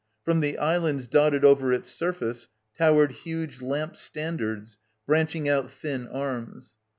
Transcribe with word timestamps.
From 0.25 0.39
the 0.39 0.57
islands 0.57 1.05
dotted 1.05 1.45
over 1.45 1.71
its 1.71 1.87
surface 1.91 2.47
towered 2.75 3.11
huge 3.11 3.61
lamp 3.61 3.95
stan 3.95 4.37
dards 4.39 4.79
branching 5.05 5.47
out 5.47 5.69
thin 5.71 6.07
arms. 6.07 6.75